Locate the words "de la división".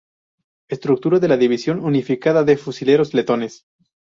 1.19-1.85